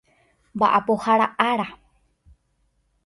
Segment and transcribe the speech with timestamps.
[0.55, 1.67] Mba'apohára Ára